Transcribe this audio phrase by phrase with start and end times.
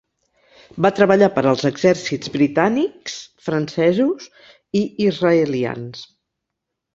[0.85, 3.19] Va treballar per als exèrcits britànics,
[3.49, 4.27] francesos
[4.81, 6.03] i israelians.